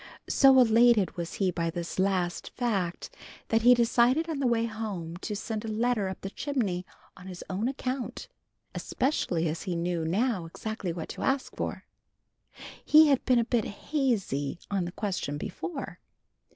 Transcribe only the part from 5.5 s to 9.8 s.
a letter up the chimney on his own account, especially as he